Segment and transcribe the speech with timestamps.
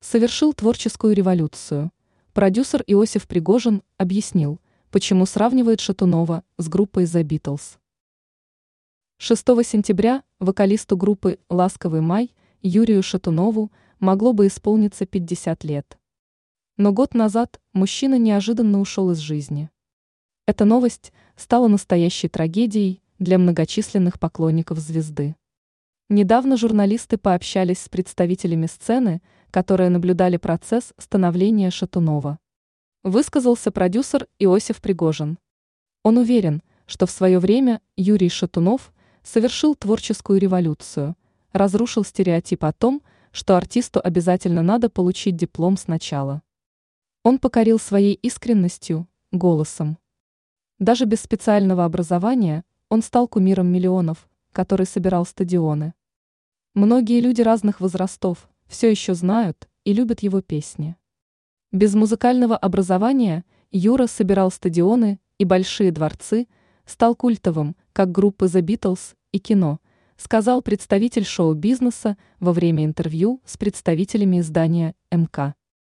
[0.00, 1.90] совершил творческую революцию.
[2.32, 7.78] Продюсер Иосиф Пригожин объяснил, почему сравнивает Шатунова с группой The Beatles.
[9.18, 12.32] 6 сентября вокалисту группы «Ласковый май»
[12.62, 15.98] Юрию Шатунову могло бы исполниться 50 лет.
[16.76, 19.70] Но год назад мужчина неожиданно ушел из жизни.
[20.46, 25.34] Эта новость стала настоящей трагедией для многочисленных поклонников звезды.
[26.08, 29.20] Недавно журналисты пообщались с представителями сцены,
[29.50, 32.38] которые наблюдали процесс становления Шатунова.
[33.02, 35.38] Высказался продюсер Иосиф Пригожин.
[36.02, 38.92] Он уверен, что в свое время Юрий Шатунов
[39.22, 41.16] совершил творческую революцию,
[41.52, 46.42] разрушил стереотип о том, что артисту обязательно надо получить диплом сначала.
[47.22, 49.98] Он покорил своей искренностью, голосом.
[50.78, 55.94] Даже без специального образования он стал кумиром миллионов, который собирал стадионы.
[56.74, 60.96] Многие люди разных возрастов все еще знают и любят его песни.
[61.72, 66.46] Без музыкального образования Юра собирал стадионы и большие дворцы,
[66.86, 69.80] стал культовым, как группы The Beatles и кино,
[70.16, 75.54] сказал представитель шоу-бизнеса во время интервью с представителями издания МК.